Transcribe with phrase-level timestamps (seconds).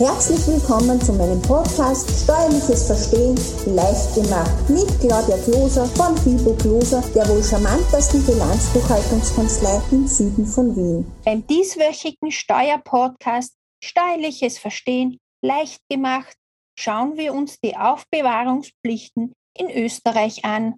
[0.00, 7.02] Herzlich willkommen zu meinem Podcast Steuerliches Verstehen leicht gemacht mit Claudia Kloser von Fibo Kloser,
[7.14, 11.12] der wohl charmantesten Bilanzbuchhaltungskanzlei im Süden von Wien.
[11.26, 13.52] Beim dieswöchigen Steuerpodcast
[13.84, 16.34] Steuerliches Verstehen leicht gemacht
[16.78, 20.76] schauen wir uns die Aufbewahrungspflichten in Österreich an.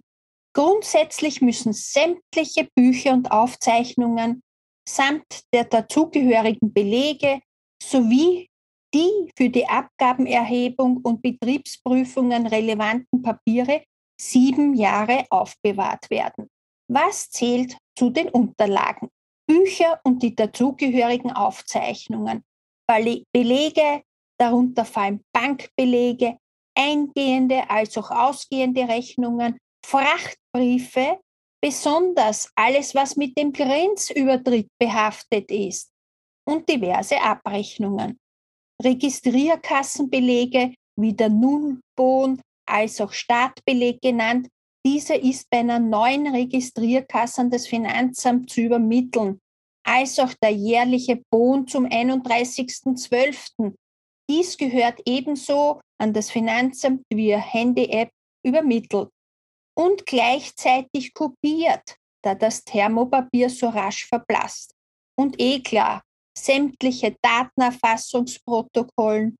[0.53, 4.41] Grundsätzlich müssen sämtliche Bücher und Aufzeichnungen
[4.85, 7.39] samt der dazugehörigen Belege
[7.81, 8.49] sowie
[8.93, 13.83] die für die Abgabenerhebung und Betriebsprüfungen relevanten Papiere
[14.19, 16.47] sieben Jahre aufbewahrt werden.
[16.87, 19.09] Was zählt zu den Unterlagen?
[19.47, 22.43] Bücher und die dazugehörigen Aufzeichnungen,
[22.87, 24.03] Belege,
[24.39, 26.37] darunter fallen Bankbelege,
[26.75, 31.19] eingehende als auch ausgehende Rechnungen, Frachtbriefe,
[31.61, 35.91] besonders alles, was mit dem Grenzübertritt behaftet ist
[36.45, 38.19] und diverse Abrechnungen.
[38.83, 44.47] Registrierkassenbelege wie der Nullbon als auch Startbeleg genannt.
[44.85, 49.39] Dieser ist bei einer neuen Registrierkasse an das Finanzamt zu übermitteln,
[49.85, 53.73] als auch der jährliche Bon zum 31.12.
[54.29, 58.09] Dies gehört ebenso an das Finanzamt via Handy-App
[58.45, 59.09] übermittelt
[59.77, 64.73] und gleichzeitig kopiert, da das Thermopapier so rasch verblasst.
[65.17, 66.01] Und eh klar,
[66.37, 69.37] sämtliche Datenerfassungsprotokollen.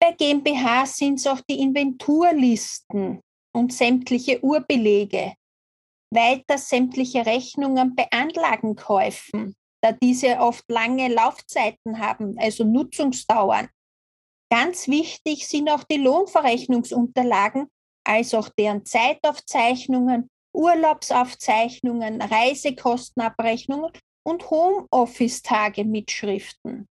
[0.00, 3.20] Bei GmbH sind es auch die Inventurlisten
[3.54, 5.34] und sämtliche Urbelege.
[6.10, 13.68] Weiter sämtliche Rechnungen bei Anlagenkäufen, da diese oft lange Laufzeiten haben, also Nutzungsdauern.
[14.50, 17.68] Ganz wichtig sind auch die Lohnverrechnungsunterlagen,
[18.06, 23.90] als auch deren Zeitaufzeichnungen, Urlaubsaufzeichnungen, Reisekostenabrechnungen
[24.24, 26.88] und Homeoffice-Tage-Mitschriften.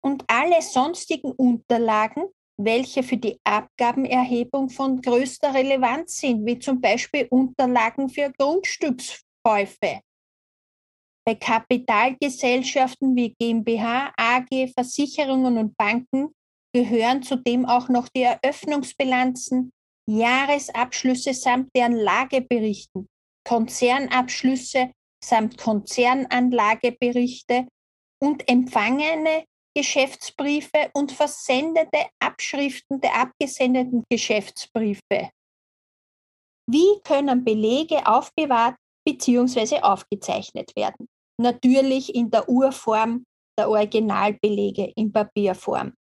[0.00, 7.26] Und alle sonstigen Unterlagen, welche für die Abgabenerhebung von größter Relevanz sind, wie zum Beispiel
[7.30, 10.00] Unterlagen für Grundstückskäufe.
[11.24, 16.34] Bei Kapitalgesellschaften wie GmbH, AG, Versicherungen und Banken
[16.72, 19.72] gehören zudem auch noch die Eröffnungsbilanzen,
[20.08, 23.08] Jahresabschlüsse samt deren Lageberichten,
[23.46, 24.90] Konzernabschlüsse
[25.22, 27.66] samt Konzernanlageberichte
[28.22, 29.44] und empfangene
[29.76, 35.30] Geschäftsbriefe und versendete Abschriften der abgesendeten Geschäftsbriefe.
[36.70, 39.80] Wie können Belege aufbewahrt bzw.
[39.80, 41.06] aufgezeichnet werden?
[41.40, 43.24] Natürlich in der Urform
[43.58, 45.94] der Originalbelege in Papierform.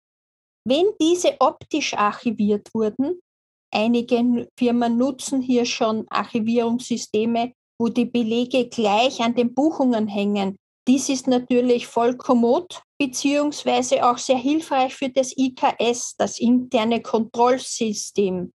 [0.67, 3.19] Wenn diese optisch archiviert wurden,
[3.73, 10.57] einige Firmen nutzen hier schon Archivierungssysteme wo die Belege gleich an den Buchungen hängen.
[10.87, 18.53] Dies ist natürlich voll kommod beziehungsweise auch sehr hilfreich für das IKS, das interne Kontrollsystem.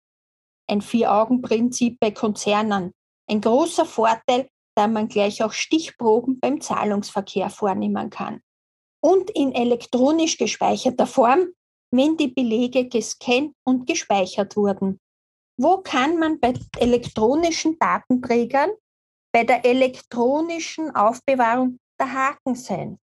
[0.69, 2.91] Ein Vier-Augen-Prinzip bei Konzernen.
[3.29, 8.41] Ein großer Vorteil, da man gleich auch Stichproben beim Zahlungsverkehr vornehmen kann.
[9.01, 11.47] Und in elektronisch gespeicherter Form,
[11.91, 14.99] wenn die Belege gescannt und gespeichert wurden.
[15.57, 18.71] Wo kann man bei elektronischen Datenträgern
[19.37, 22.97] bei der elektronischen Aufbewahrung der Haken sein.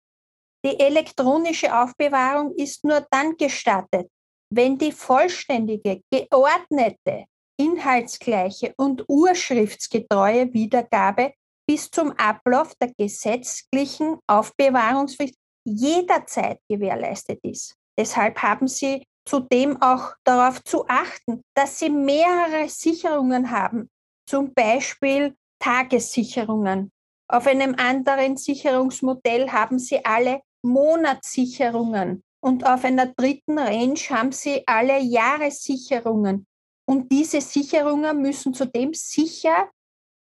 [0.65, 4.09] Die elektronische Aufbewahrung ist nur dann gestattet,
[4.49, 7.27] wenn die vollständige, geordnete,
[7.61, 11.35] inhaltsgleiche und urschriftsgetreue Wiedergabe
[11.69, 15.35] bis zum Ablauf der gesetzlichen Aufbewahrungsfrist
[15.67, 17.75] jederzeit gewährleistet ist.
[17.99, 23.91] Deshalb haben Sie zudem auch darauf zu achten, dass Sie mehrere Sicherungen haben,
[24.27, 26.91] zum Beispiel Tagessicherungen.
[27.29, 34.63] Auf einem anderen Sicherungsmodell haben Sie alle Monatssicherungen und auf einer dritten Range haben Sie
[34.67, 36.47] alle Jahressicherungen.
[36.85, 39.71] Und diese Sicherungen müssen zudem sicher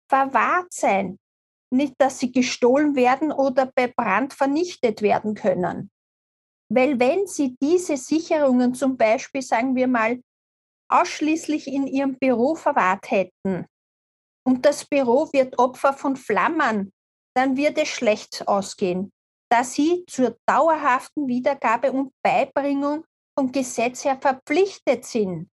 [0.10, 1.18] verwahrt sein.
[1.72, 5.90] Nicht, dass sie gestohlen werden oder bei Brand vernichtet werden können.
[6.72, 10.22] Weil wenn Sie diese Sicherungen zum Beispiel, sagen wir mal,
[10.92, 13.66] ausschließlich in Ihrem Büro verwahrt hätten,
[14.50, 16.92] und das Büro wird Opfer von Flammen,
[17.36, 19.12] dann wird es schlecht ausgehen,
[19.52, 23.06] da sie zur dauerhaften Wiedergabe und Beibringung
[23.38, 25.52] vom Gesetz her verpflichtet sind.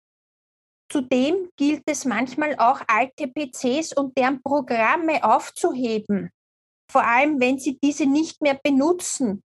[0.93, 6.31] Zudem gilt es manchmal auch alte PCs und deren Programme aufzuheben,
[6.89, 9.43] vor allem wenn sie diese nicht mehr benutzen,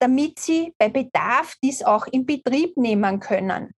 [0.00, 3.72] damit sie bei Bedarf dies auch in Betrieb nehmen können.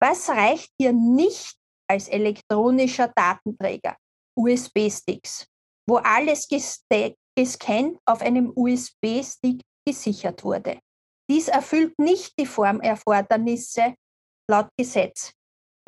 [0.00, 1.56] Was reicht hier nicht
[1.86, 3.96] als elektronischer Datenträger?
[4.36, 5.46] USB-Sticks,
[5.88, 10.78] wo alles gescannt auf einem USB-Stick gesichert wurde.
[11.30, 13.94] Dies erfüllt nicht die Formerfordernisse
[14.50, 15.32] laut Gesetz.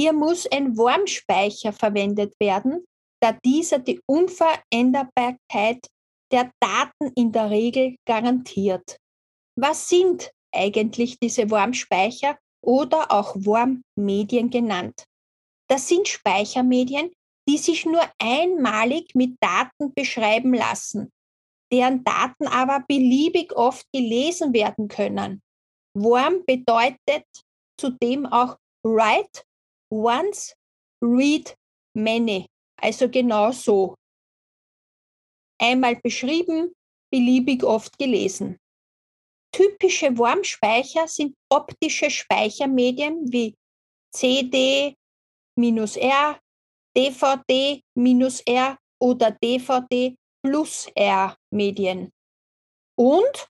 [0.01, 2.85] Hier muss ein Wormspeicher verwendet werden,
[3.21, 5.87] da dieser die Unveränderbarkeit
[6.33, 8.97] der Daten in der Regel garantiert.
[9.57, 15.05] Was sind eigentlich diese Wormspeicher oder auch Wormmedien genannt?
[15.69, 17.13] Das sind Speichermedien,
[17.49, 21.11] die sich nur einmalig mit Daten beschreiben lassen,
[21.73, 25.43] deren Daten aber beliebig oft gelesen werden können.
[25.95, 27.27] Worm bedeutet
[27.79, 29.43] zudem auch write
[29.91, 30.55] once,
[31.03, 31.57] read
[31.95, 32.47] many,
[32.81, 33.97] also genau so.
[35.61, 36.75] Einmal beschrieben,
[37.13, 38.59] beliebig oft gelesen.
[39.55, 43.55] Typische Wormspeicher sind optische Speichermedien wie
[44.15, 44.97] CD,
[45.57, 46.41] R,
[46.97, 52.11] DVD-R oder DVD plus R Medien.
[52.97, 53.49] Und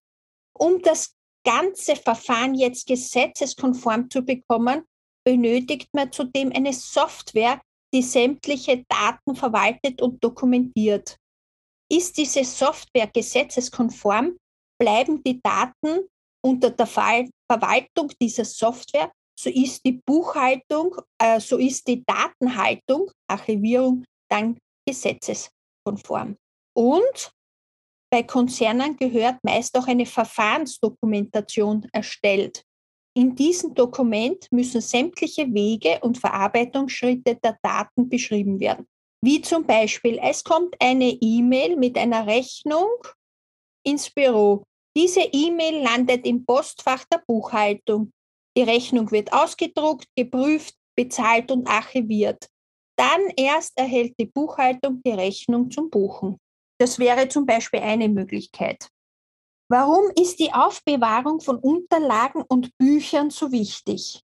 [0.59, 4.85] um das ganze Verfahren jetzt gesetzeskonform zu bekommen,
[5.25, 7.61] benötigt man zudem eine Software,
[7.95, 11.17] die sämtliche Daten verwaltet und dokumentiert.
[11.91, 14.39] Ist diese Software gesetzeskonform,
[14.81, 16.09] bleiben die Daten
[16.45, 24.05] unter der Verwaltung dieser Software so ist die Buchhaltung, äh, so ist die Datenhaltung, Archivierung
[24.31, 26.37] dann gesetzeskonform.
[26.75, 27.33] Und
[28.11, 32.65] bei Konzernen gehört meist auch eine Verfahrensdokumentation erstellt.
[33.15, 38.87] In diesem Dokument müssen sämtliche Wege und Verarbeitungsschritte der Daten beschrieben werden.
[39.25, 42.89] Wie zum Beispiel, es kommt eine E-Mail mit einer Rechnung
[43.85, 44.65] ins Büro.
[44.97, 48.11] Diese E-Mail landet im Postfach der Buchhaltung.
[48.57, 52.49] Die Rechnung wird ausgedruckt, geprüft, bezahlt und archiviert.
[52.97, 56.39] Dann erst erhält die Buchhaltung die Rechnung zum Buchen.
[56.79, 58.89] Das wäre zum Beispiel eine Möglichkeit.
[59.71, 64.21] Warum ist die Aufbewahrung von Unterlagen und Büchern so wichtig?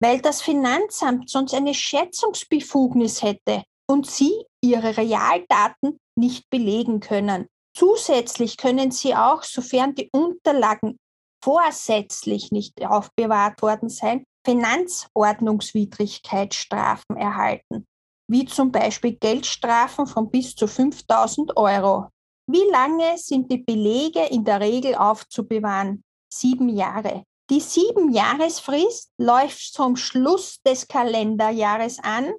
[0.00, 7.48] Weil das Finanzamt sonst eine Schätzungsbefugnis hätte und Sie Ihre Realdaten nicht belegen können.
[7.74, 10.98] Zusätzlich können Sie auch, sofern die Unterlagen
[11.42, 17.86] vorsätzlich nicht aufbewahrt worden sein, Finanzordnungswidrigkeitsstrafen erhalten,
[18.30, 22.08] wie zum Beispiel Geldstrafen von bis zu 5000 Euro.
[22.50, 26.02] Wie lange sind die Belege in der Regel aufzubewahren?
[26.32, 27.24] Sieben Jahre.
[27.50, 32.32] Die Siebenjahresfrist läuft zum Schluss des Kalenderjahres an,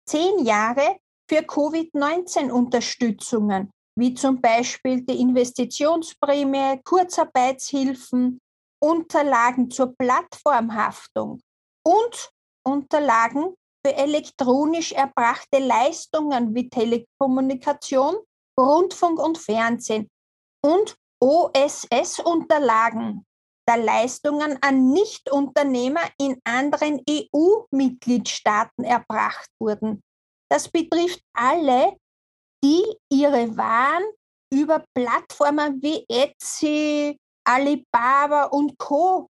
[0.07, 0.97] Zehn Jahre
[1.29, 8.41] für Covid-19-Unterstützungen, wie zum Beispiel die Investitionsprämie, Kurzarbeitshilfen,
[8.81, 11.41] Unterlagen zur Plattformhaftung
[11.85, 12.31] und
[12.65, 13.53] Unterlagen
[13.85, 18.15] für elektronisch erbrachte Leistungen wie Telekommunikation,
[18.59, 20.09] Rundfunk und Fernsehen
[20.65, 23.25] und OSS-Unterlagen
[23.67, 30.01] der Leistungen an Nichtunternehmer in anderen EU-Mitgliedstaaten erbracht wurden.
[30.49, 31.97] Das betrifft alle,
[32.63, 34.03] die ihre Waren
[34.51, 39.29] über Plattformen wie Etsy, Alibaba und Co.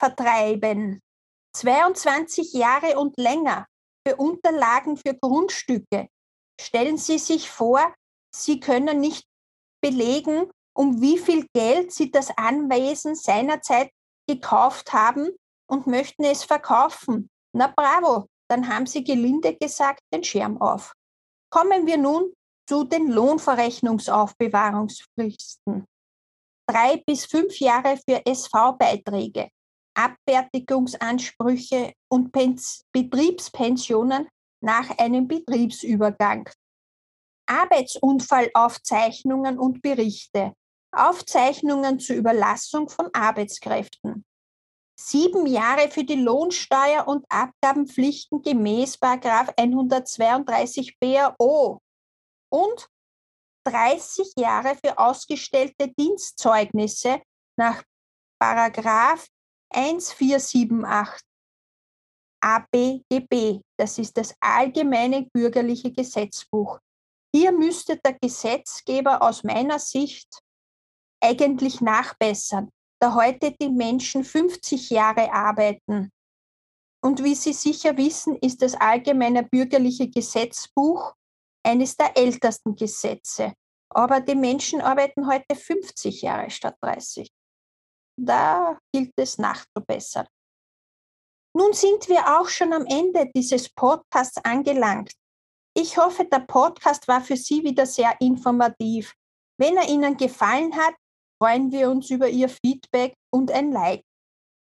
[0.00, 1.00] vertreiben.
[1.54, 3.66] 22 Jahre und länger
[4.06, 6.08] für Unterlagen für Grundstücke.
[6.60, 7.94] Stellen Sie sich vor,
[8.34, 9.26] Sie können nicht
[9.82, 13.90] belegen, um wie viel Geld Sie das Anwesen seinerzeit
[14.28, 15.30] gekauft haben
[15.68, 17.28] und möchten es verkaufen.
[17.52, 20.92] Na bravo, dann haben Sie gelinde gesagt den Schirm auf.
[21.50, 22.32] Kommen wir nun
[22.68, 25.86] zu den Lohnverrechnungsaufbewahrungsfristen.
[26.68, 29.48] Drei bis fünf Jahre für SV-Beiträge,
[29.94, 34.28] Abfertigungsansprüche und Pens Betriebspensionen
[34.62, 36.50] nach einem Betriebsübergang.
[37.46, 40.52] Arbeitsunfallaufzeichnungen und Berichte,
[40.92, 44.26] Aufzeichnungen zur Überlassung von Arbeitskräften.
[45.00, 51.80] Sieben Jahre für die Lohnsteuer und Abgabenpflichten gemäß 132 BAO
[52.50, 52.88] und
[53.64, 57.22] 30 Jahre für ausgestellte Dienstzeugnisse
[57.56, 57.84] nach
[58.40, 59.26] Paragraph
[59.72, 61.20] 1478
[62.40, 63.60] ABGB.
[63.78, 66.78] Das ist das Allgemeine Bürgerliche Gesetzbuch.
[67.34, 70.40] Hier müsste der Gesetzgeber aus meiner Sicht
[71.20, 76.10] eigentlich nachbessern, da heute die Menschen 50 Jahre arbeiten.
[77.00, 81.14] Und wie Sie sicher wissen, ist das Allgemeine Bürgerliche Gesetzbuch
[81.64, 83.54] eines der ältesten Gesetze.
[83.90, 87.30] Aber die Menschen arbeiten heute 50 Jahre statt 30.
[88.20, 90.26] Da gilt es nachzubessern.
[91.56, 95.12] Nun sind wir auch schon am Ende dieses Podcasts angelangt.
[95.74, 99.14] Ich hoffe, der Podcast war für Sie wieder sehr informativ.
[99.58, 100.94] Wenn er Ihnen gefallen hat,
[101.40, 104.02] freuen wir uns über Ihr Feedback und ein Like.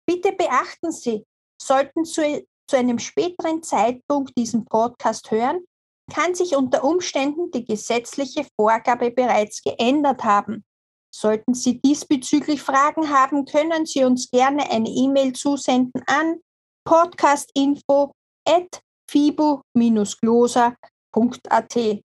[0.07, 1.25] Bitte beachten Sie,
[1.61, 5.65] sollten Sie zu einem späteren Zeitpunkt diesen Podcast hören,
[6.11, 10.65] kann sich unter Umständen die gesetzliche Vorgabe bereits geändert haben.
[11.13, 16.39] Sollten Sie diesbezüglich Fragen haben, können Sie uns gerne eine E-Mail zusenden an
[16.85, 18.13] podcastinfo
[18.47, 22.03] at fibo-gloser.at.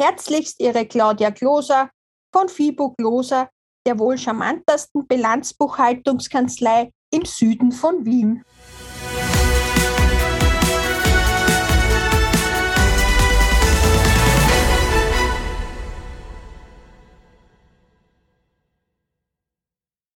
[0.00, 1.90] Herzlichst Ihre Claudia Gloser
[2.34, 3.50] von Fibo Gloser,
[3.86, 8.44] der wohl charmantesten Bilanzbuchhaltungskanzlei im Süden von Wien.